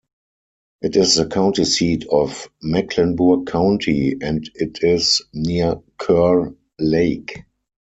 [0.81, 7.43] It is the county seat of Mecklenburg County, and it is near Kerr Lake.